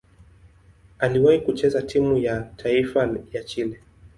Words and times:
Aliwahi 0.99 1.39
kucheza 1.41 1.81
timu 1.81 2.17
ya 2.17 2.41
taifa 2.41 3.15
ya 3.31 3.43
Chile. 3.43 3.81